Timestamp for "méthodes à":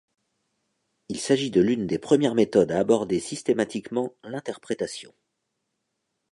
2.33-2.79